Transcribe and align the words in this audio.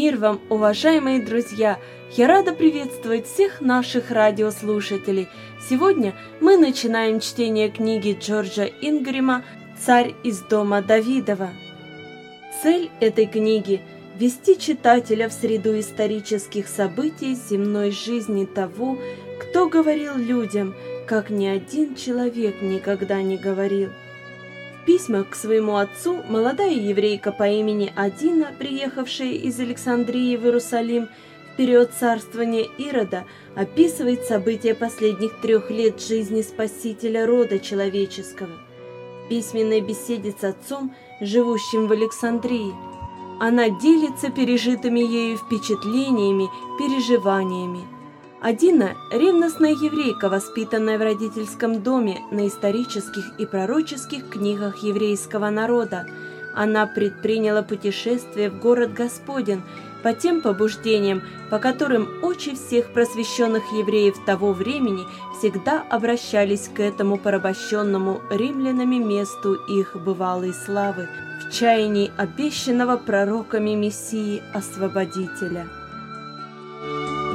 Мир 0.00 0.16
вам, 0.16 0.40
уважаемые 0.48 1.20
друзья! 1.20 1.76
Я 2.12 2.28
рада 2.28 2.52
приветствовать 2.52 3.26
всех 3.26 3.60
наших 3.60 4.12
радиослушателей. 4.12 5.26
Сегодня 5.68 6.14
мы 6.40 6.56
начинаем 6.56 7.18
чтение 7.18 7.68
книги 7.68 8.16
Джорджа 8.16 8.66
Ингрима 8.80 9.42
«Царь 9.84 10.14
из 10.22 10.38
дома 10.42 10.82
Давидова». 10.82 11.50
Цель 12.62 12.92
этой 13.00 13.26
книги– 13.26 13.80
вести 14.16 14.56
читателя 14.56 15.28
в 15.28 15.32
среду 15.32 15.76
исторических 15.76 16.68
событий 16.68 17.34
земной 17.34 17.90
жизни 17.90 18.44
того, 18.44 19.00
кто 19.40 19.68
говорил 19.68 20.14
людям, 20.14 20.76
как 21.08 21.28
ни 21.28 21.46
один 21.46 21.96
человек 21.96 22.62
никогда 22.62 23.20
не 23.20 23.36
говорил– 23.36 23.90
письмах 24.88 25.28
к 25.28 25.34
своему 25.34 25.76
отцу 25.76 26.22
молодая 26.30 26.72
еврейка 26.72 27.30
по 27.30 27.46
имени 27.46 27.92
Адина, 27.94 28.54
приехавшая 28.58 29.32
из 29.32 29.60
Александрии 29.60 30.34
в 30.34 30.46
Иерусалим 30.46 31.10
в 31.52 31.56
период 31.58 31.90
царствования 31.92 32.66
Ирода, 32.78 33.26
описывает 33.54 34.24
события 34.24 34.74
последних 34.74 35.42
трех 35.42 35.70
лет 35.70 36.00
жизни 36.00 36.40
Спасителя 36.40 37.26
рода 37.26 37.58
человеческого. 37.58 38.56
В 39.26 39.28
письменной 39.28 39.82
беседе 39.82 40.32
с 40.32 40.42
отцом, 40.42 40.94
живущим 41.20 41.86
в 41.86 41.92
Александрии, 41.92 42.72
она 43.40 43.68
делится 43.68 44.30
пережитыми 44.30 45.00
ею 45.00 45.36
впечатлениями, 45.36 46.48
переживаниями– 46.78 47.82
Адина– 48.40 48.94
ревностная 49.10 49.72
еврейка, 49.72 50.28
воспитанная 50.28 50.96
в 50.96 51.02
родительском 51.02 51.82
доме 51.82 52.20
на 52.30 52.46
исторических 52.46 53.24
и 53.36 53.46
пророческих 53.46 54.28
книгах 54.28 54.84
еврейского 54.84 55.50
народа. 55.50 56.06
Она 56.54 56.86
предприняла 56.86 57.62
путешествие 57.62 58.48
в 58.50 58.60
город 58.60 58.92
Господен 58.94 59.64
по 60.04 60.12
тем 60.12 60.40
побуждениям, 60.40 61.22
по 61.50 61.58
которым 61.58 62.08
очи 62.22 62.54
всех 62.54 62.92
просвещенных 62.92 63.64
евреев 63.72 64.24
того 64.24 64.52
времени 64.52 65.04
всегда 65.36 65.82
обращались 65.90 66.70
к 66.72 66.78
этому 66.78 67.18
порабощенному 67.18 68.20
римлянами 68.30 68.96
месту 68.96 69.54
их 69.54 69.96
бывалой 69.96 70.54
славы, 70.54 71.08
в 71.44 71.52
чаянии 71.52 72.12
обещанного 72.16 72.98
пророками 72.98 73.70
Мессии 73.70 74.44
Освободителя. 74.54 75.66
Thank 76.80 77.10
you 77.10 77.27